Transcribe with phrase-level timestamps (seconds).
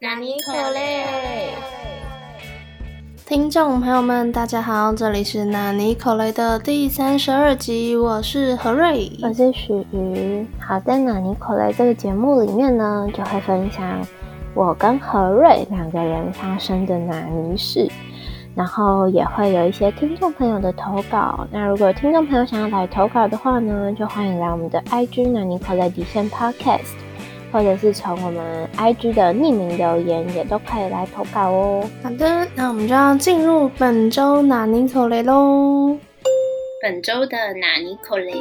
[0.00, 1.06] 纳尼可嘞？
[3.26, 10.46] 听众朋友们，大家好，这里是纳尼可雷的第三十二集，我是何瑞，我是许瑜。
[10.60, 14.00] 好，在纳尼可雷这个节目里面呢，就会分享
[14.54, 17.90] 我跟何瑞两个人发生的纳尼事，
[18.54, 21.44] 然后也会有一些听众朋友的投稿。
[21.50, 27.07] 那如果听众朋友想要来投稿的话呢，就欢迎来我们的 IG 纳尼可雷底线 Podcast。
[27.50, 31.84] 或者是从我们 IG 的匿名留言也都可以来投稿哦。
[32.02, 35.96] 好的，那我们就要进入本周哪尼口雷喽。
[36.82, 38.32] 本周的哪尼口雷，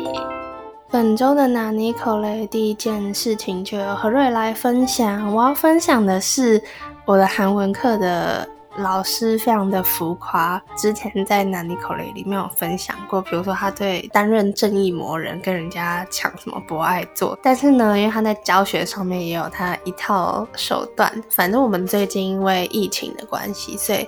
[0.91, 5.33] 本周的哪尼口雷，第一件事情就由何瑞来分享。
[5.33, 6.61] 我要分享的是
[7.05, 8.47] 我的韩文课的。
[8.77, 21.11] 老师非常的浮夸，之前在《南尼口雷》里面有分享过，比如说他对担任正义魔人跟人家抢什么博爱座，但是呢，因为他在教学上面也有他一套手段。
[21.29, 24.07] 反正我们最近因为疫情的关系，所以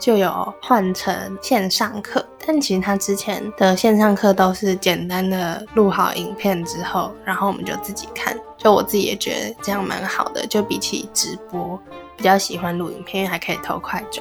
[0.00, 2.24] 就有换成线上课。
[2.44, 8.36] 但其实他之前的线上课都是简单的录好影片之后，然后我们就自己看。
[8.56, 11.80] 就我自己也觉得这样蛮好的，就比起直播。
[12.16, 14.20] 比较喜欢录影片，因为还可以偷快走。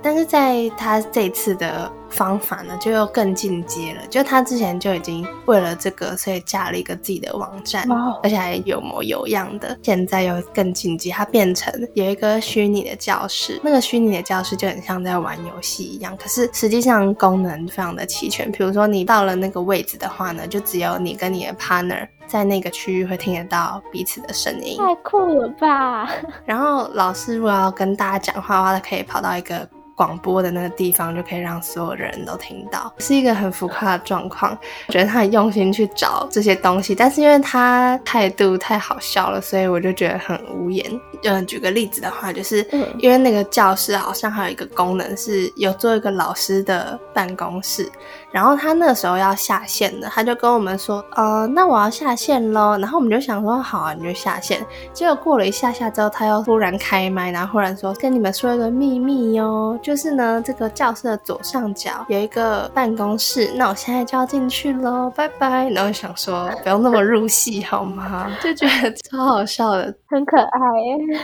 [0.00, 4.00] 但是在他这次的方法呢，就又更进阶了。
[4.08, 7.86] 就他之前就已经为了这个，所以架了一个自己的网站，
[8.22, 9.76] 而且还有模有样的。
[9.82, 13.60] 现在又更进阶，它变成有一个虚拟的教室。
[13.62, 18.50] 那个虚拟的教室就很像在玩游戏一样，可是实际上功能非常的齐全。
[18.52, 22.06] 比如说你到了那个位置的话呢，就只有你跟你的 partner。
[22.26, 26.08] 在那个区域会听得到彼此的声音，太酷了吧！
[26.46, 34.56] 然后老师如果要跟大家讲话的话，他可以跑到一个广播的那个地方，就可以让所有的人都听到，是一个很浮夸的状况。
[34.88, 40.84] 觉得他很用心去找这些东西，但是因为他态度太好笑了，所以我就觉得很无言。
[41.24, 42.66] 嗯，举个例子的话，就是
[42.98, 47.90] 因为那个教室好像还有一个功能是有做一个老师的办公室。
[48.34, 52.76] 然后他那时候要下线了，他就跟我们说，呃，那我要下线喽。
[52.78, 54.60] 然后我们就想说，好啊，你就下线。
[54.92, 65.70] 结果过了一下下之后，他又突然开麦，然后忽然说，跟你们说一个秘密哟，就是呢，这个教室的左上角有一个办公室，那我现在就要进去喽，拜拜。
[65.70, 68.26] 然后想说，不用那么入戏好吗？
[68.42, 70.58] 就觉得超好笑的，很可爱，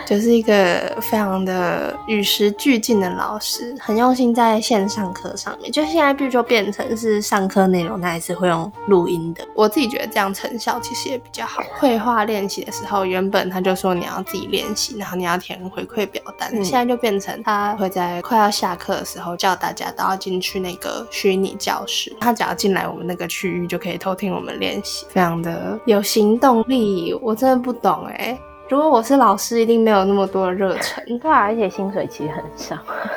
[0.07, 5.73] 就是一个非常的与时俱进的老师，很用心在线上课上面。
[5.73, 6.87] 就现在，不就变成。
[7.01, 9.43] 是上课内容，他还是会用录音的。
[9.55, 11.63] 我自己觉得这样成效其实也比较好。
[11.79, 16.51] 绘画练习的时候，原本他就说你要自己练习，然后你要填回馈表单。
[16.63, 27.19] 现在就变成他会在快要下课的时候叫大家都要进去那个虚拟教室，他只要进来我们那个区域就可以偷听我们练习，非常的有行动力。
[27.23, 28.39] 我真的不懂哎。
[28.71, 31.05] 如果我是老师，一定没有那么多的热忱。
[31.19, 32.77] 对啊，而且薪水其实很少。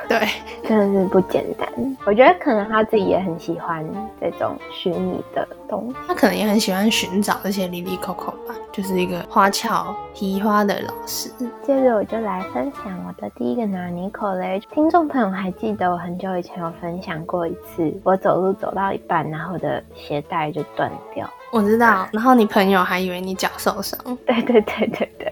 [0.09, 0.27] 对，
[0.67, 1.69] 真的是不简单。
[2.07, 3.87] 我觉得可能他自己也很喜欢
[4.19, 11.29] 这种虚拟的东西，他可能也很喜欢寻找这些 Lily Coco 吧，就是一个花俏提花的老师。
[11.61, 14.59] 接着我就来分享我的第一个拿尼口雷。
[14.73, 21.29] 听众朋友还记得我很久以前有分享过一次，我走路走到一半，然后我的鞋带就断掉。
[21.51, 23.99] 我知道，然后你朋友还以为你脚受伤。
[24.25, 25.31] 对对对对对。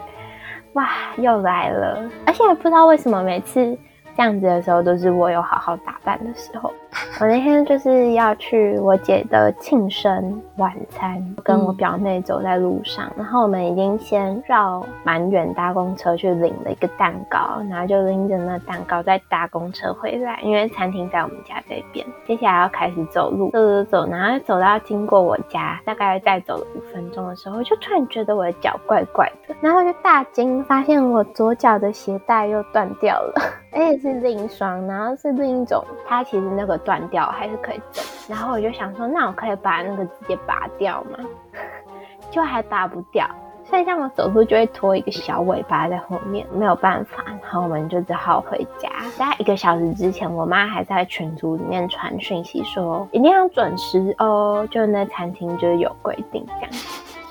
[0.74, 2.10] 哇，又来了！
[2.26, 3.78] 而且不知道为什么每次
[4.16, 6.74] 这样子的时候，都是我有好好打扮的时候。
[7.22, 22.06] 我那天就是要去我姐的庆生晚餐，跟我表妹走在路上，然后我们已经先绕蛮远搭公车去领了一个蛋糕，然后就拎着那蛋糕再搭公车回来，因为餐厅在我们家这边。
[22.28, 33.34] 接下来要开始走路，走走走，然后走到经过我家，大概再走了五分钟的时候，就突然觉得我的脚怪怪的，然后就大惊，发现我左脚的鞋带又断掉了，
[33.72, 37.02] 而且是另一双，然后是另一种，它其实那个断。
[37.12, 41.18] 掉还是可以整，然后我就想说，那我可以把那个直接拔掉吗？
[42.32, 43.28] 就还拔不掉，
[43.66, 48.90] 所以这样我走路就会拖一个小尾巴在后面，没有办法，然后我们就只好回家。
[49.18, 56.72] 大概一个小时之前，我妈还在群组里面传讯息说，一定要准时哦，就那餐厅就是有规定这样，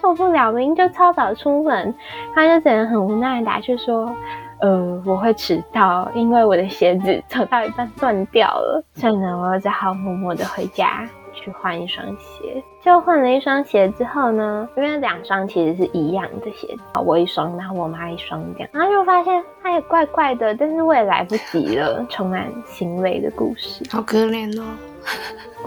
[0.02, 1.94] 受不了，明明就超早出门，
[2.34, 4.14] 他就只能很无奈打去说。
[4.60, 11.08] 呃，我会迟到，因为我的鞋子走到一半断掉了，所以呢，我只好默默的回家。
[11.32, 12.62] 去换一双鞋。
[12.80, 24.64] 就换了一双鞋之后呢，因为两双其实是一样的鞋子，我一双，然后我妈一双这样，然后就发现它也怪怪的，但是我也来不及了， 充满心累的故事，好可怜哦。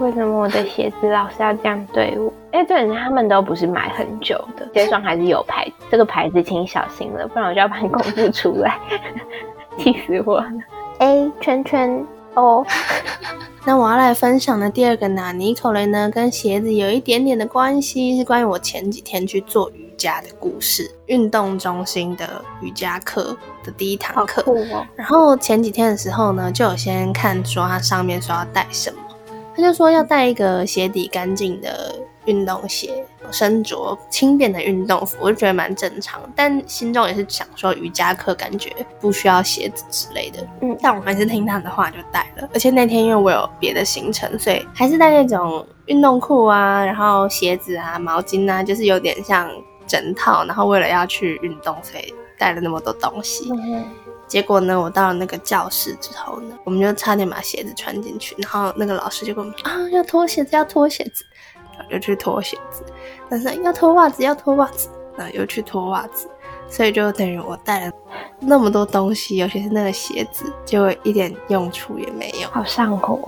[0.00, 2.32] 为什么我的鞋子老是要这样对我？
[2.50, 8.76] 哎，对，他们都不是买很久的，这双还是有牌子，这个牌子请小心了，不然我就要把你公布出来，
[9.78, 10.50] 气死我了。
[10.98, 12.04] A 圈圈
[12.34, 12.66] O。
[13.66, 20.90] 那我要来分享的第二个拿尼口雷呢，跟鞋子有一点点的关系，是关于我前几天去做瑜伽的故事。
[21.06, 24.44] 运动中心的瑜伽课的第一堂课，
[24.94, 28.98] 然后前几天的时候呢，就有先看说它上面说要带什么，
[29.56, 31.94] 他就说要带一个鞋底干净的。
[32.26, 36.20] 运动鞋，身着轻便的运动服，我就觉得蛮正常。
[36.34, 40.46] 但心中也是想说，瑜伽课感觉不需要鞋子之类的。
[40.60, 42.48] 嗯，但我还是听他的话就带了。
[42.52, 49.50] 而且那天因为我有别的行程，所以还是带那种运动裤啊，然后鞋子啊、毛巾啊，就是有点像
[49.86, 50.44] 整套。
[50.46, 53.50] 然后为了要去运动，所以带了那么多东西。
[54.26, 58.34] 结果呢，我到了那个教室之后呢，我们就差点把鞋子穿进去。
[58.38, 61.24] 然后那个老师就跟我们说啊，要脱鞋子，要脱鞋子。
[61.88, 62.84] 又去脱鞋子，
[63.28, 66.28] 但是要脱袜子，要脱袜子，那又去脱袜子，
[66.68, 67.92] 所以就等于我带了
[68.40, 73.18] 那么多东西，尤其是那个鞋子，就一点用处也没有，好上火。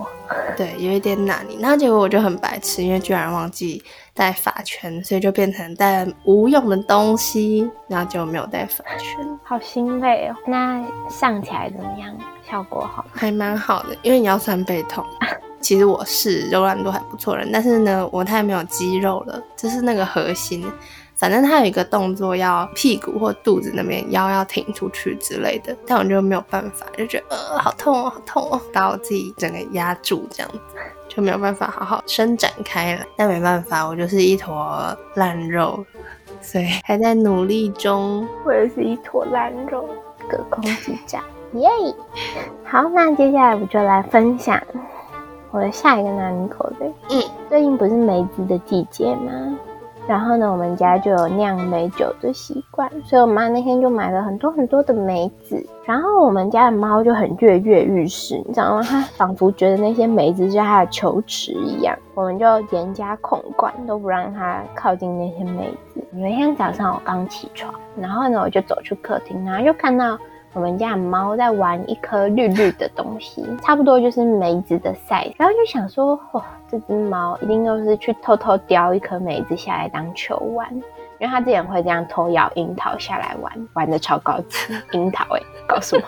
[0.57, 1.57] 对，有一点难你。
[1.61, 3.81] 然后结果我就很白痴，因为居然忘记
[4.13, 10.35] 带发圈，所以就变成带了无用的东西，然后就没有带发圈，好心累哦。
[10.45, 12.13] 那上起来怎么样？
[12.49, 13.05] 效果好？
[13.13, 15.05] 还蛮好的，因为腰酸背痛。
[15.59, 20.65] 其实我是柔软度还不错人，但是呢，我太没有肌肉了，就是那个核心。
[21.15, 30.59] 反正他有一个动作，要屁股或肚子那边腰要挺出去之类的，但我就没有办法，就觉得呃好痛哦，好痛哦，把我自己整个压住，这样子
[31.09, 33.03] 就没有办法好好伸展开来。
[33.15, 35.83] 但没办法，我就是一坨烂肉，
[36.39, 38.27] 所以还在努力中。
[38.45, 39.89] 我也是一坨烂肉，
[40.29, 41.23] 隔空击掌，
[41.53, 41.67] 耶！
[42.63, 44.61] 好，那接下来我就来分享。
[45.51, 49.57] 我的下一个拿尼口的，嗯，最近不是梅子的季节吗？
[50.05, 55.61] 然后呢，我们家就有酿梅酒的习惯，所以我妈那天就买了很多很多的梅子。
[55.83, 58.81] 然后我们家的猫就很跃跃欲试，你知道吗？
[58.83, 66.01] 它仿佛觉得那些梅子就它的球池一样，我们就严加控管，都不让它靠近那些梅子。
[66.13, 70.17] 有一天早上我刚起床，然后呢，我就走去客厅，然后就看到。
[70.57, 80.81] 我们家的猫在玩一颗绿绿的东西，差不多就是梅子的 size，然后就想说，哇，这只猫一定又是去偷偷叼一颗梅子下来当球玩，因
[81.19, 84.73] 为它之前会这样偷咬樱桃下来玩，玩的超高级。
[84.93, 86.01] 樱桃哎，告诉我，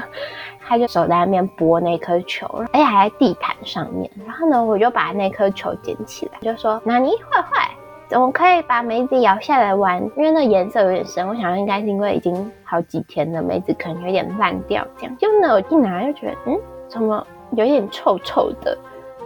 [0.60, 4.10] 它就手在那边拨那颗球，而且还在地毯上面。
[4.26, 7.70] 然后呢，我就把那颗球捡起来，就说：“那你坏坏。”
[8.20, 15.16] 我可以把梅子摇下来玩，因为那颜色有点深，我想应该是因为已经好几天了，梅子可能有点烂掉这样。
[15.16, 16.56] 就呢，我一拿就觉得，嗯，
[16.88, 18.78] 怎么有点臭臭的，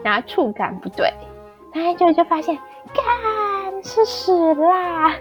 [0.02, 1.12] 然后触感不对，
[1.75, 2.56] 然后就就发现，
[2.94, 5.14] 干是屎啦，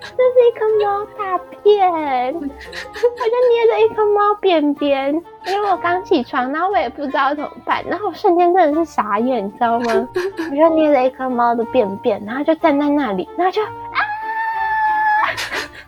[0.00, 5.14] 这是一颗猫大便，我就捏着一颗猫便便，
[5.46, 10.08] 因为我刚起床，然后我也不知道怎么办，然后我瞬间真的是傻眼，你知道吗？
[10.50, 14.00] 我就捏着一颗猫的便便，然后就站在那里，然后就啊，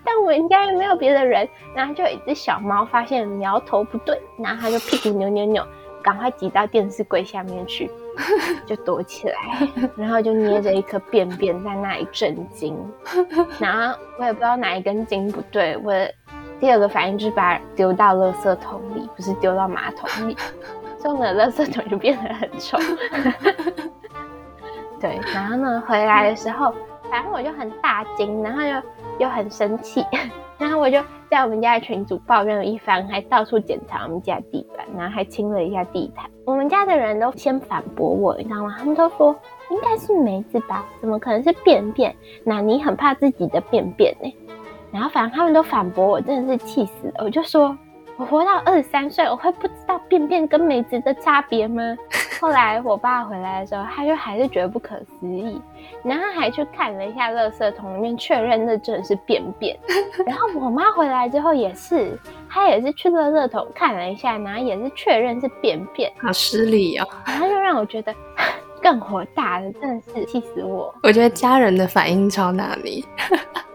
[0.05, 5.67] 但我应该没有别的人，然后就有一只小猫发现苗头不对，然后它就屁股扭扭扭，
[6.03, 7.91] 赶快挤到电视柜下面去。
[8.67, 12.77] 就躲起来，然后就捏着一颗便便在那里震惊，
[13.59, 15.93] 然后我也不知道哪一根筋不对，我
[16.59, 20.37] 第二个反应就是把它丢到垃圾桶里，不是丢到马桶里，
[20.99, 22.79] 所以我的垃圾桶就变得很臭。
[25.01, 26.75] 对，然后呢，回来的时候，
[27.11, 28.87] 反正我就很大惊，然后就
[29.21, 30.05] 又很生气。
[30.59, 31.01] 然后我就
[31.31, 36.29] 在我们家的群组抱怨了一番，还到处检查我们家地板，然后还清了一下地毯。
[36.45, 38.75] 我们家的人都先反驳我，你知道吗？
[38.79, 39.35] 他们都说
[39.71, 42.15] 应该是梅子吧，怎么可能是便便？
[42.45, 44.35] 那你很怕自己的便便呢？
[44.91, 47.25] 然后反正他们都反驳我，真的是气死了。
[47.25, 47.77] 我就说。
[48.17, 51.83] 我活到二十三岁，我会不知道便便跟梅子的差别吗？
[52.41, 55.61] 后来我爸回来的时候，他就还是觉得不可思议，
[56.03, 59.79] 然后还去看了一下垃圾桶里面，确认那真的是便便。
[60.27, 62.19] 然后我妈回来之后也是，
[62.49, 66.11] 她也是去垃圾桶看了一下，然后也是确认是便便。
[66.19, 67.07] 好失礼哦！
[67.27, 68.15] 然后就让我觉得
[68.83, 70.95] 更火大了，真的是气死我。
[71.03, 73.05] 我觉得家人的反应超哪里？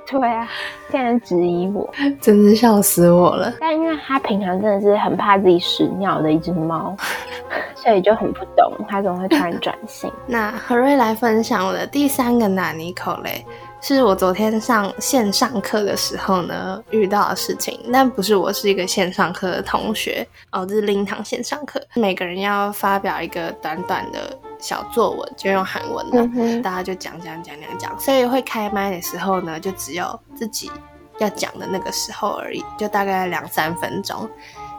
[0.11, 0.47] 对啊，
[0.91, 1.89] 竟然质疑我，
[2.21, 3.51] 真是笑死我了。
[3.59, 6.95] 但因为他平常真的是很怕自己屎尿的一只猫，
[7.75, 10.11] 所以就很不懂，他怎么会突然转性。
[10.27, 13.43] 那何瑞来分享我的第三个纳尼口嘞，
[13.81, 24.19] 是我昨天上线上课的时候呢遇到的事情，但不是我是一个线上课的同学哦，这是另一堂线上课，每个人要发表一个短短的。
[24.59, 30.71] 小作文，就用韩文的，嗯，大家就讲讲讲讲讲，所以会开麦的时候呢，就只有自己
[31.19, 34.29] 要讲的那个时候而已，就大概两三分钟。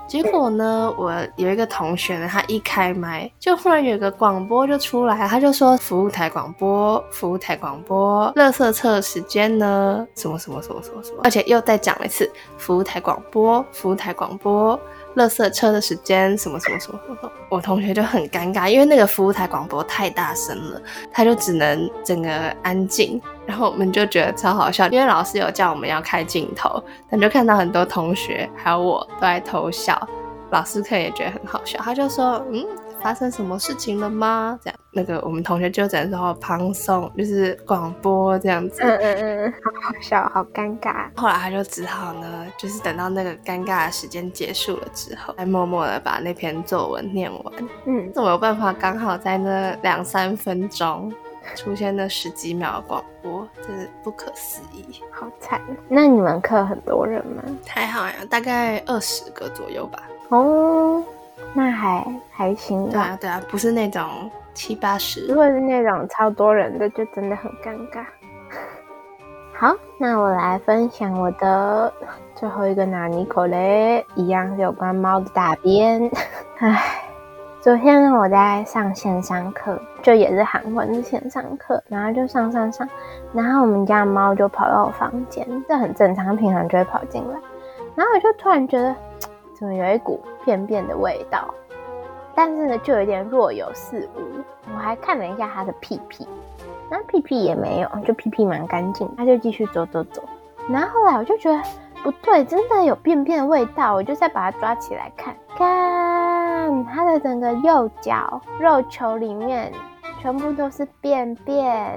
[0.09, 14.79] 结果呢，我有一个同学呢，他一开麦，就忽然有个广播就出来，他就说服务台广播，服务台广播，垃圾车时间呢，什么什么什么什么什么，而且又再讲了一次服务台广播，服务台广播。
[15.17, 20.81] 垃圾车的时间什么什么什么什么，我同学就很尴尬，因为那个服务台广播太大声了，
[21.11, 22.31] 他就只能整个
[22.63, 30.09] 安静，然后我们就觉得超好笑，因为老师有叫我们要开镜头，但就看到很多同学还有我都在偷笑，
[30.51, 32.65] 老师可能也觉得很好笑，他就说嗯。
[33.01, 34.59] 发生什么事情了吗？
[34.63, 38.83] 这样，那个我们同学就在说旁送，就是广播这样子。
[38.83, 41.09] 嗯嗯嗯，好好笑，好尴尬。
[41.15, 47.55] 后来他就只好呢，就是等到那个尴尬的时间结束了之后，才默默的把那篇作文念完。
[47.85, 51.13] 嗯，怎么有办法刚好在那两三分钟
[51.55, 53.47] 出现那十几秒的广播？
[53.65, 55.61] 真是不可思议，好惨。
[55.89, 57.43] 那你们课很多人吗？
[57.69, 60.03] 还好呀，大概二十个左右吧。
[60.31, 61.05] 哦。
[61.55, 64.03] 那还还行，对啊对啊，不是那种
[64.55, 65.27] 七八十。
[65.27, 68.05] 如果是那种超多人的，就真的很尴尬。
[69.55, 71.93] 好，那我来分享我的
[72.35, 76.11] 最后一个拿尼口嘞，一样是有关猫的大便。
[76.59, 77.03] 唉，
[77.61, 82.87] 昨天呢我在上线上课，就也是韩文的线上课，然后就上上上，
[83.33, 87.39] 然后我们家的猫就跑到我房间，这很正常，平常就会跑进来，
[87.95, 88.95] 然后我就突然觉得。
[89.59, 91.53] 怎么有一股便便的味道？
[92.35, 94.21] 但是呢，就有点若有似无。
[94.75, 96.29] 我还看了一下他的屁屁，
[96.91, 99.09] 那屁屁也没有，就屁屁蛮干净。
[99.17, 100.23] 他就继续走走走。
[100.69, 101.63] 然后后来我就觉得
[102.03, 103.95] 不对，真的有便便的味道。
[103.95, 109.73] 我就再把它抓起来看，看他的整个右脚肉球里面。
[110.23, 111.97] 全部都是便便，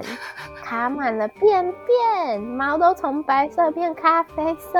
[0.70, 4.78] 卡满了便便，毛都从白色变咖啡色，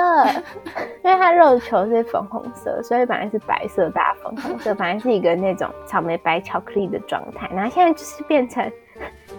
[1.03, 8.71] 因为它肉球是粉红色，所以本来是白色大粉红色，本来是一个那种草莓白巧克力的状态，然后现在就是变成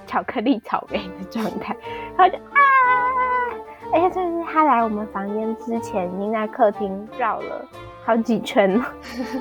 [0.07, 1.75] 巧克力草莓的状态，
[2.19, 2.61] 然后就啊，
[3.95, 7.67] 而且就是他来我们房间之前，已经在客厅绕了。
[8.05, 8.85] 好几圈了，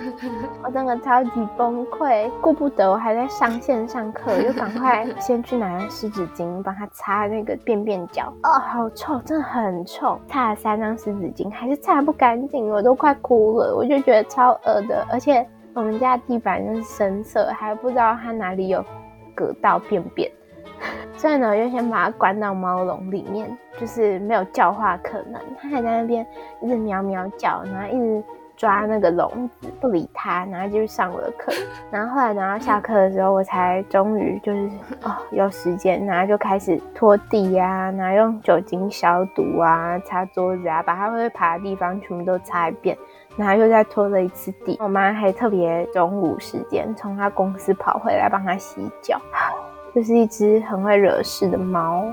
[0.63, 8.31] 我真的超级崩溃，顾不得我还在上线上课，就赶快先去拿湿纸巾帮他擦那个便便角。
[8.43, 15.03] 哦，好臭，真的很臭，擦了三张湿纸巾还是擦不干净，我都快哭了，我就觉得超恶的。
[15.11, 18.85] 而且我们家地板就是深色，还不知道它哪里有
[19.33, 20.31] 隔到便便，
[21.17, 25.41] 所以呢，我就先把它关到猫笼里面，就是没有教化可能。
[25.59, 26.23] 它还在那边
[26.61, 28.23] 一直喵喵叫，然后一直。
[28.61, 31.51] 抓那个笼子不理它，然后就上我的课。
[31.89, 34.69] 然后后来等到下课的时候，我才终于就是
[35.01, 42.95] 哦有时间，然后就开始拖地呀，然后用酒精消毒啊，擦桌子啊，把它会爬的地方全部都擦一遍。
[43.35, 44.77] 然后又再拖了一次地。
[44.79, 49.19] 我妈还特别中午时间从她公司跑回来帮它洗脚，
[49.95, 52.05] 就是一只很会惹事的猫。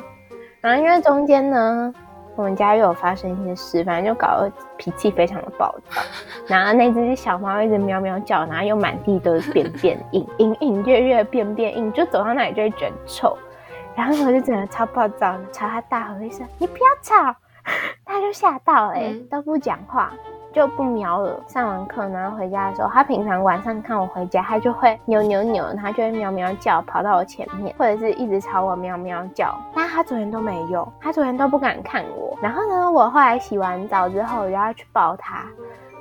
[0.63, 1.93] 然后因为中间呢。
[2.39, 6.01] 我们家又有发生一些事，反正就搞得脾气非常的暴躁。
[6.47, 13.37] 然后那只小猫一直喵喵叫，然后又满地都是便便印， 隐隐约约便便印，就走到哪里就会觉得臭。
[13.97, 17.35] 然后我就整个超暴躁，朝他大吼一声：“你不要吵！”
[18.07, 20.13] 他就吓到哎，都不讲话。
[20.53, 21.41] 就不瞄了。
[21.47, 29.55] 上完课，然后回家的时候，他平常晚上看我回家，他就会扭扭扭，他就会喵喵叫，跑到我前面，或者是一直朝我喵喵叫。
[29.75, 32.37] 但他昨天都没有，他昨天都不敢看我。
[32.41, 35.45] 然后呢，我后来洗完澡之后，我就要去抱他，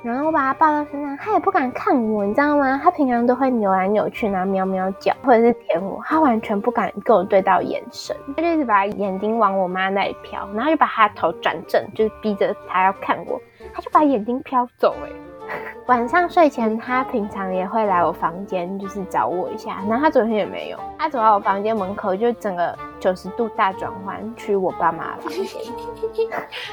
[0.02, 2.80] 然后我把他抱到身上，他也不敢看我，你知道吗？
[2.82, 13.40] 他平常都会扭来扭去，然后喵喵叫，或者是舔我，他完全不敢跟我对到眼神，他就一直把眼睛往我妈那里飘，然后就把他的头转正，就是逼着他要看我。
[13.74, 15.10] 他就把眼睛飘走哎，
[15.86, 19.82] 晚上睡前他平常也会来我房间，就是找我一下。
[19.88, 25.44] 然后他昨天也没有，他走到我房间门口就整个九十度大转弯去我爸妈房间。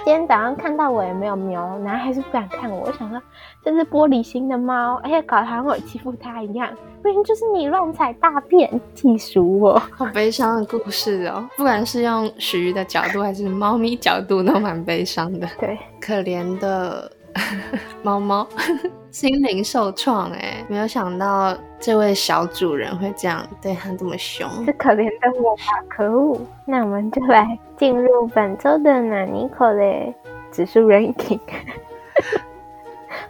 [0.03, 2.87] 今天早上看到我也没有瞄，然后还是不敢看我。
[2.87, 3.21] 我想说
[3.63, 6.69] 这是玻璃心的猫，而且搞得好像我欺负它一样。
[7.03, 9.79] 明明就是你乱踩大便，气死我！
[9.91, 15.47] 好悲伤的故事哦，不管是用徐的角度还是猫咪角度，都蛮悲伤的。
[15.59, 17.11] 对，可怜的
[18.03, 18.47] 猫猫，
[19.11, 25.63] 心灵受创哎，没有想到这位小主人会这样对他这么凶，是可怜的我吧？
[25.89, 26.39] 可恶！
[26.65, 30.13] 那我们就来进入本周的纳尼口嘞
[30.51, 31.39] 指数 ranking。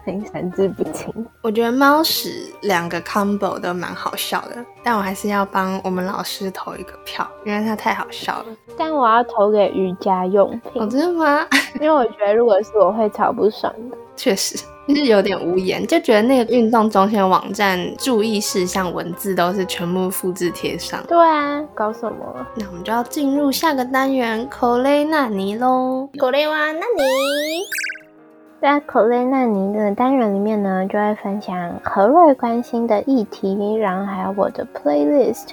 [0.05, 1.13] 很三字不清。
[1.41, 8.45] 我觉得猫屎两个 combo 都蛮好笑的，但我还是要帮我们老师投一个票，因为他太好笑了。
[8.77, 11.45] 但我要投给瑜伽用品，哦，真的吗？
[11.75, 13.97] 因为我觉得如果是我会超不爽的。
[14.17, 14.57] 确实，
[14.87, 21.03] 就是有点无言，就觉得那个运动中心网站注意事项文字都是全部复制贴上。
[21.05, 22.47] 对啊，搞什么？
[22.55, 26.09] 那我们就要进入下个单元口雷纳尼喽。
[26.17, 27.03] 口雷哇，那你
[28.61, 35.49] 在口雷纳尼的单元里面呢，就会分享何瑞关心的议题，然后还有我的 playlist。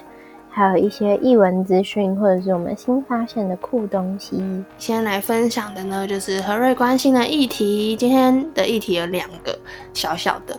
[0.49, 4.63] 还有一些译文资讯，或者是我们新发现的酷东西。
[4.77, 7.95] 先来分享的呢，就是何瑞关心的议题。
[7.95, 9.57] 今天的议题有两个
[9.93, 10.55] 小小的。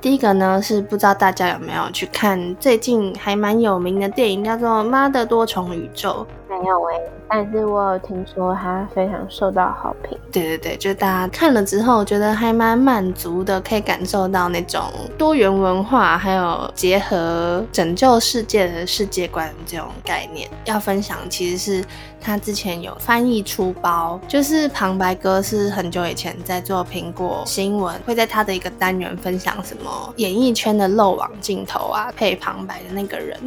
[0.00, 6.26] 第一个呢，是不知道大家有没有去看最近还蛮有名的电影，叫做《妈的多重宇宙》。
[6.48, 10.18] 没有哎，但是我有听说它非常受到好评。
[10.30, 14.82] 对对对，就大家看了之后觉得还蛮满足的，可以感受到那种
[15.16, 20.48] 多元文化，还有结合拯救世界的世界观这种概念。
[20.64, 21.84] 要分享其实是
[22.20, 33.38] 他之前有翻译出包，就是旁白哥是很久以前在做苹果新闻，会在他的一个单元分享什么演艺圈的漏网镜头啊，配旁白的那个人。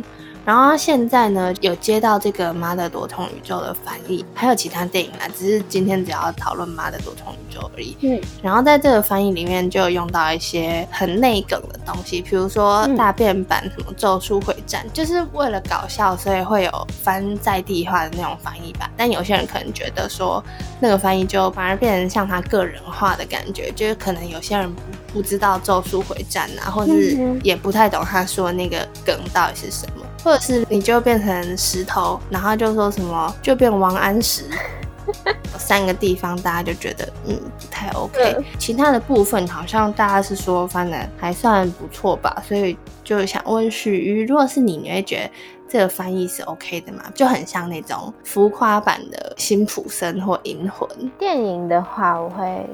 [0.47, 7.97] 然后现在呢有接到这个《妈的多重宇宙》的翻译，还有其他电影啊，只是今天只要讨论《妈的多重宇宙》而已。
[7.99, 18.89] 嗯，然后在这个翻译里面就用到一些很内梗的东西，比如说大便版什么《咒术回战》，就是为了搞笑，所以会有翻在地化的那种翻译版。
[18.95, 20.41] 但有些人可能觉得说
[20.79, 24.73] 那个翻译就反而变成像他个人化的感觉，就是可能有些人
[25.11, 30.05] 不知道《咒术回战》啊，或者是也不太懂他说那个梗到底是什么。
[30.27, 34.43] 或者是你就变成石头，然后就说什么就变王安石，
[35.57, 45.31] 三个地方大家就觉得嗯不太 OK，其他的部分好像大家是说翻的还算不错吧，所以就想问许瑜，如果是你，你会觉得？
[45.69, 47.03] 这个翻译是 OK 的嘛？
[47.13, 50.87] 就很像那种浮夸版的辛普森或银魂。
[51.19, 52.65] 电影的话，我会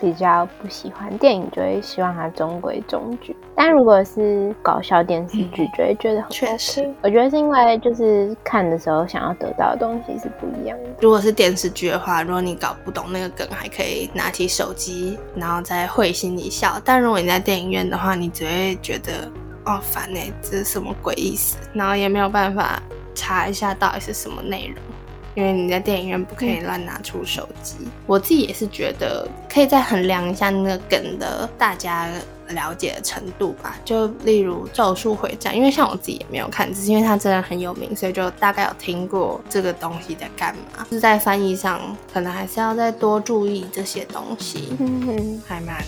[0.00, 1.16] 比较不喜欢。
[1.18, 3.36] 电影就会希望它中规中矩。
[3.54, 6.88] 但如果是搞笑电视剧，就会觉得很确实。
[7.02, 10.90] 我觉得是因为就是看的时候想要得到的东西是不一样的。
[11.00, 16.80] 如果是电视剧的话，如果你搞不懂那个梗，还可以拿起手机，然后再会心一笑。
[16.84, 19.30] 但如果你在电影院的话，你只会觉得。
[19.68, 21.56] 哦，烦呢，这是什么鬼意思？
[21.74, 22.80] 然后也没有办法
[23.16, 24.76] 查一下到底是什么内容，
[25.36, 27.76] 因为你在电影院不可以乱拿出手机。
[28.06, 32.08] 我自己也是觉得，可以再衡量一下那个梗的大家
[32.48, 33.76] 了解的程度吧。
[33.84, 40.86] 就例如《咒术回战》，因为像我自己也没有看，只是因为它真的很有名，所以就大概有听过这个东西在干嘛。
[40.88, 44.74] 是在翻译上，可能还是要再多注意这些东西，
[45.46, 45.84] 还蛮。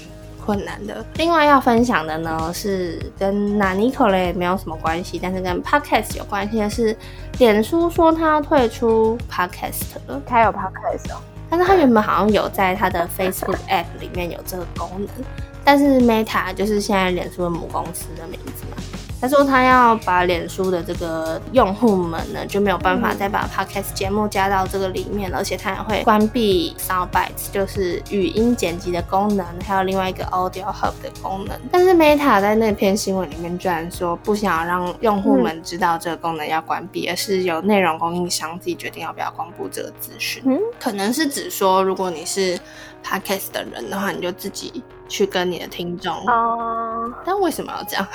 [0.49, 1.05] 困难的。
[1.17, 6.97] 另外要分享的呢，是跟纳尼可雷没有什么关系，但是跟 podcast 有关系的是，
[7.39, 10.19] 脸书说他要退出 podcast 了。
[10.27, 15.27] 他有 podcast 哦，但是他原本好像有在他的 Facebook app 里面有这个功能，
[15.63, 18.77] 但是 Meta 就是现在脸书的母公司的名字嘛。
[19.21, 31.59] 他说他要把脸书的这个用户们呢，就没有办法再把 podcast 节目加到这个里面了，而且他也会关闭 Soundbites，就是语音剪辑的功能，还有另外一个 Audio Hub 的功能。
[31.73, 40.43] 但是 Meta 在那篇新闻里面居然说不想让用户们知道这个功能要关闭，而是由内容供应商自己决定要不要公布这个资讯。
[40.47, 42.57] 嗯，可能是指说如果你是
[43.05, 47.13] podcast 的人的话，你就自己去跟你的听众哦。
[47.25, 48.07] 但为什么要这样？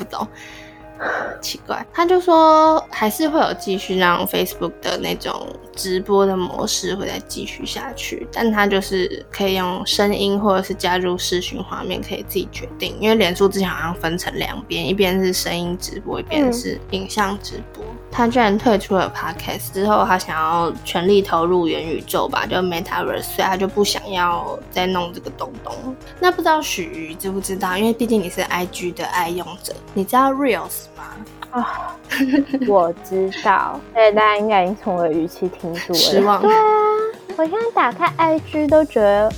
[0.00, 0.26] 不懂，
[1.42, 1.86] 奇怪。
[1.92, 12.96] 他就说还是会有继续让 Facebook 的那种直播的模式会再继续下去，但他就是可以用声音或者是加入视讯画面，可以自己决定。
[12.98, 17.84] 因为脸书之前好像分成两边，一边是声音直播，一边是影像直播。
[18.10, 25.74] 他居然退出了 Podcast 之后，他想要全力投入元宇宙吧，就 Metaverse，所以他就不想要再弄这个东东。
[26.18, 27.76] 那不知道许瑜知不知道？
[27.78, 31.04] 因为毕竟你是 IG 的爱用者，你知道 Reels 吗？
[31.50, 31.96] 啊，
[32.68, 33.80] 我知道。
[33.94, 36.42] 对，大家应该已经从我的语气听出了失望。
[36.42, 36.60] 对啊，
[37.36, 39.32] 我现在打开 IG 都觉得。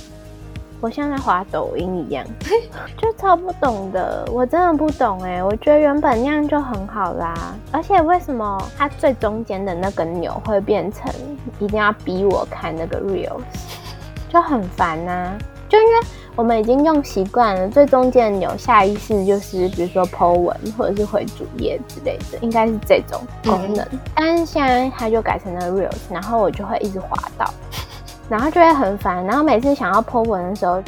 [0.83, 2.25] 我像在滑抖音一样，
[3.01, 5.41] 就超不懂的，我真的不懂哎。
[5.41, 7.33] 我觉得原本那样就很好啦，
[7.71, 11.09] 而且为什么它最中间的那个钮会变成
[11.57, 13.39] 一定要逼我看那个 reels，
[14.27, 15.31] 就很烦呐。
[15.69, 15.93] 就因为
[16.35, 23.87] 我们已经用习惯了，最中间的钮下意识就是比如说 po 文或者是回主页之类的，应该是这种功能。
[24.13, 27.49] 但是现在它就改成了 reels，然后我就会一直滑到。
[28.33, 30.81] 然后就会很烦，然后每次想要 po 文的时候，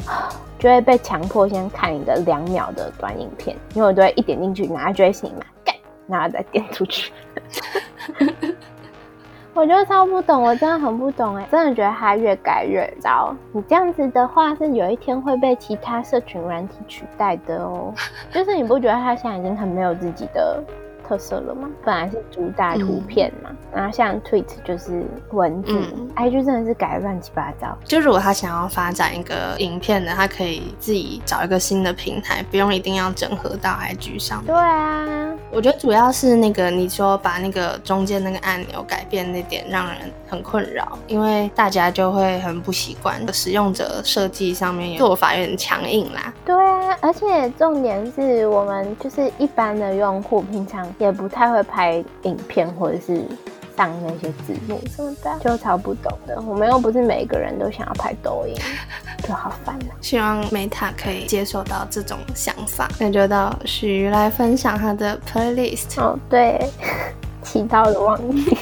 [0.58, 5.44] 就会被强迫先看你的两秒的短影片，因为我都会一点进去，然后就会醒嘛，
[6.08, 7.12] 然后再点出去。
[9.54, 13.32] 我觉得超不懂，我真的很不懂哎，真的觉得它越改越糟。
[13.52, 17.94] 你这样子的话，是有一天会被其他社群软体取代的哦。
[18.32, 20.60] 就是你不觉得它现在已经很没有自己的？
[21.06, 21.68] 特色了吗？
[21.84, 25.72] 本来是主打图片嘛，然后像 Tweet 就是文字
[26.16, 27.76] ，IG 真的是改的乱七八糟。
[27.84, 34.44] 就如果他想要发展一个影片的，他可以自己找一个新的平台，不用一定要整合到 IG 上。
[34.44, 35.06] 对啊，
[35.50, 43.16] 我觉得主要是那个你说把那个中间那个按钮改变那点让人很困扰，因为大家就会很不习惯。
[43.32, 46.32] 使用者设计上面做法有点强硬啦。
[46.44, 50.86] 对啊，而且重点是我们就是一般的用户平常。
[50.98, 53.22] 也不太会拍影片，或者是
[53.76, 56.40] 上那些字幕什么的，就超不懂的。
[56.46, 58.54] 我们又不是每个人都想要拍抖音，
[59.26, 59.92] 就好烦啊！
[60.00, 62.88] 希望 Meta 可以接受到这种想法。
[62.98, 66.70] 那就到许来分享他的 playlist 哦，对，
[67.42, 68.56] 祈祷的忘记。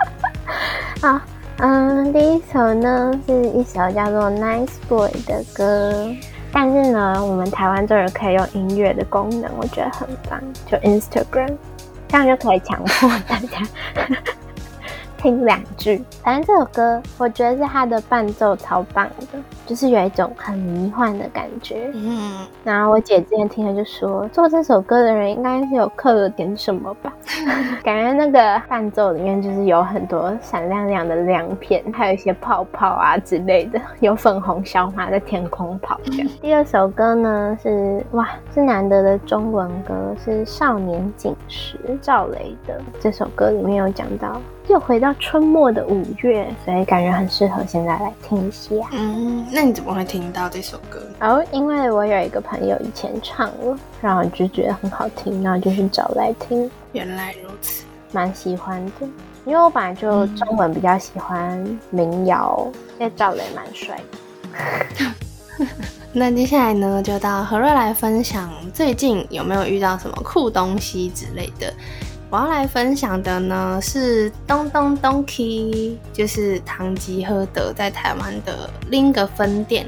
[1.02, 1.20] 好，
[1.58, 6.06] 嗯，第一首呢是一首叫做 Nice Boy 的歌。
[6.52, 11.56] 但是呢，我们台湾终于可以用音乐的功能，我觉得很棒，就 Instagram，
[12.08, 13.58] 这样就可以强迫大家。
[15.20, 21.90] 听两句，反正这首歌我觉得是它的伴奏超棒的，就是有一种很迷幻的感觉。
[21.92, 27.12] 嗯，然后我姐之前听了就说，做这首歌的人应该是有刻了点什么吧？
[27.84, 36.00] 感觉那个伴奏里面就是有很多闪亮亮的亮片，还有一些泡泡啊之类的，有粉红小马在天空跑。
[36.06, 36.28] 这样。
[36.40, 42.80] 第二首歌呢是哇，是难得的中文歌，是少年锦时赵雷的。
[42.98, 44.40] 这首歌里面有讲到。
[44.70, 48.70] 又回到春末的五月，所以感觉很适合现在来听一下。
[48.92, 51.02] 嗯，那你怎么会听到这首歌？
[51.20, 56.70] 哦，因为我有一个朋友以前唱了，然后就觉得很好听，然后就去找来听。
[56.92, 58.92] 原来如此，蛮喜欢的。
[59.44, 61.58] 因为我本来就中文比较喜欢
[61.90, 65.66] 民谣，因为赵雷蛮帅的。
[66.12, 71.72] 那接下来呢，就到何瑞来分享最近有没有遇到什么酷东西之类的。
[72.30, 79.84] 我要来分享的呢是东东东 key，就是唐吉诃德在台湾的另一个分店。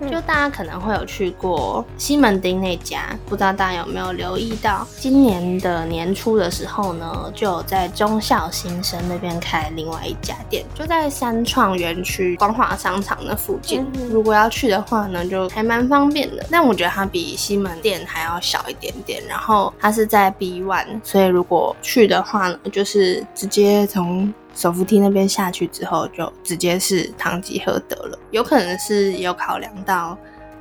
[0.00, 13.86] 就大家可能会有去过西门町那家，不知道大家有没有留意到，今年的年初的时候呢，就有在中校新生那边开另外一家店，就在三创园区光华商场的附近。
[14.10, 16.44] 如果要去的话呢，就还蛮方便的。
[16.50, 24.32] 但我觉得它比西门店还要小一点点，然后它是在 B One，所以如果去的话呢，就是直接从。
[24.56, 28.18] 手扶梯那边下去之后，就直接是唐吉诃德了。
[28.32, 30.18] 有可能是有考量到。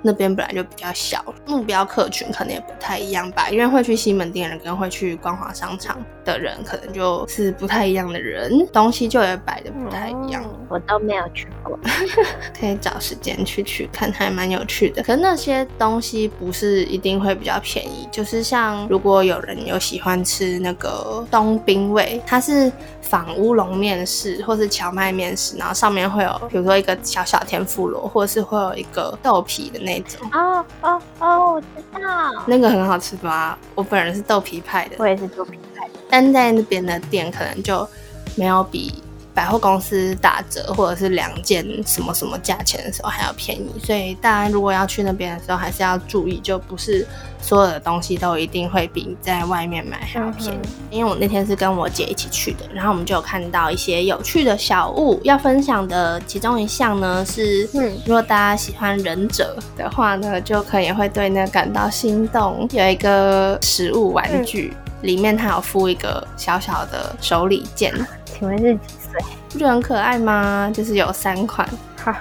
[0.07, 3.49] 那边本来就比较小，目标客群可能也不太一样吧。
[3.49, 10.43] 因为会去西门店人跟会去光华商场的人，可能就是不太一样的人，东西就也摆的不太一样。
[10.67, 11.79] 我都没有去过，
[12.59, 15.03] 可以找时间去去看，还蛮有趣的。
[15.03, 30.27] 可那些东西不是一定会比较便宜，就是像如果有人有喜欢吃那个冬兵味，它是仿乌龙面食或是荞麦面食，然后上面会有比如说一个小小天妇罗，或者是会有一个豆皮的那种。
[30.33, 33.57] 哦哦哦，我知道那个很好吃吧？
[33.75, 35.74] 我本人是豆皮派的，我也是豆皮派的，
[36.09, 37.87] 但在那边的店可能就
[38.35, 38.93] 没有比。
[39.33, 47.05] 百货公司打折，或者是两件什么什么价钱的时候还要便宜，所以大家如果要去那边的时候，还是要注意，就不是
[47.41, 50.59] 所有的东西都一定会比你在外面买还要便宜。
[50.89, 56.17] 因为我那天是跟我姐一起去的，然后我们就有看到一些有趣的小物要分享的。
[56.21, 62.65] 其中一项呢是，嗯，如果大家喜欢忍者的话呢，就可以会对那感到心动。
[62.71, 64.73] 有一个食物玩具，
[65.05, 67.93] 里面它有附一个小小的手里剑，
[68.25, 69.21] 请问是几岁？
[69.49, 70.69] 不觉得很可爱吗？
[70.73, 71.67] 就是有三款，
[72.03, 72.13] 干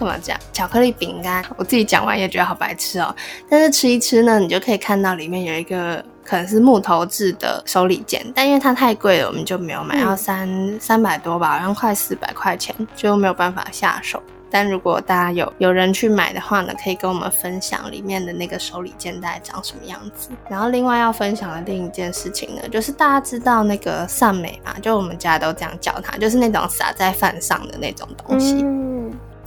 [0.00, 0.40] 嘛这样？
[0.52, 3.14] 巧克力饼干，我自己讲完也觉得好白痴哦。
[3.48, 10.48] 但是吃一吃呢，你就可以看到里面有一个可能是木头制的手里剑，但因为它太贵了，我们就没有买，要三
[10.80, 14.20] 三百多吧，好像快四百块钱，就没有办法下手。
[14.54, 20.28] 但如果大家有有人去买的话呢，可以跟我们分享里面的那个手里肩带长什么样子。
[20.48, 28.64] 然后另外要分享的另一件事情呢，就是大家知道那个善美嘛，就我们家都这样叫它，就是那种撒在饭上的那种东西。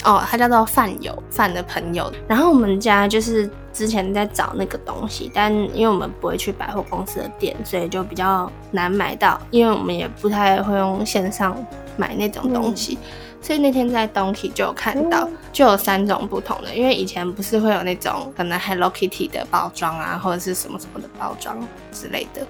[0.04, 2.12] 哦，它叫做饭友，饭的朋友。
[2.28, 9.40] 然后我们家就是之前在找那个东西，但因为我们不会去百货公司的店，所以就比较难买到。
[9.52, 11.58] 因为我们也不太会用线上
[11.98, 12.98] 买那种东西，
[13.42, 16.74] 所以那天在 Donkey 就有看到，就有三种不同的。
[16.74, 21.58] 因为以前不是会有那种可能 Hello Kitty 的包装啊，或者是什么什么的包装
[21.92, 22.46] 之类的。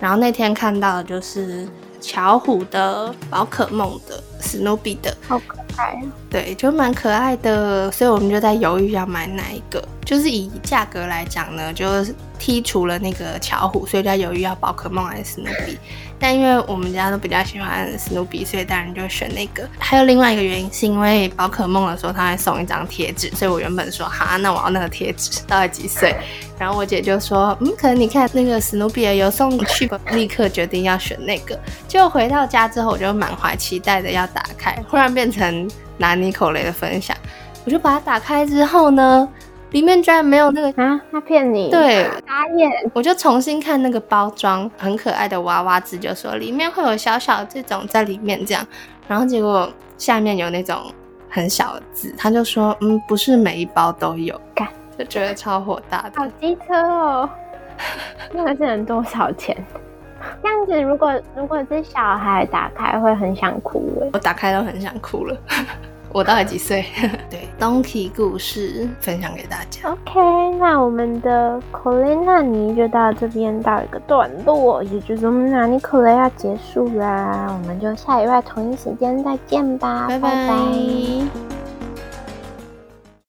[0.00, 1.68] 然后那天看到的就是
[2.06, 6.00] 巧虎的宝可梦的史努比的，好可爱。
[6.28, 9.82] 对，就蛮可爱的，所以我们就在犹豫要买哪一个。
[10.04, 12.04] 就是以价格来讲呢，就
[12.44, 15.78] 剔除了那个巧虎，所以在犹豫要宝可梦还是史努比。
[16.18, 19.66] 但因为我们家都比较喜欢史努比，所以当然就选那个。
[19.78, 25.40] 还有另外一个原因，是因为宝可梦的时候他还送一张贴纸，所以我原本说哈，那我要那个贴纸。
[25.46, 26.14] 到底几岁？
[26.58, 31.58] 然后我姐就说，嗯，可能你看那个史努比的有送去吧，立刻决定要选那个。
[31.88, 37.16] 就回到家之后，我就满怀期待的要打开，忽然变成拿尼口雷的分享，
[37.64, 39.28] 我就把它打开之后呢。
[39.74, 41.00] 里面居然没有那个啊！
[41.10, 42.70] 他骗你，对，打眼。
[42.94, 48.64] 我就重新看那个包装，很可爱的娃娃字，就说里面会有小小这种在里面这样，
[49.08, 50.78] 然后结果下面有那种
[51.28, 56.12] 很小的字，他就说嗯，不是每一包都有，干，就觉得超火大的。
[56.14, 57.28] 好机车哦，
[58.32, 59.56] 那个是能多少钱？
[60.40, 65.36] 这样子，如果如果是小孩打开会很想哭哎，我打开都很想哭了。
[66.14, 66.86] 我到底几岁？
[67.28, 69.90] 对，Donkey 故事分享给大家。
[69.90, 77.52] OK，那我们的口雷纳尼就到这边到一个段落，也就是我们纳尼口雷要结束啦。
[77.60, 80.30] 我们就下礼拜同一时间再见吧，拜拜。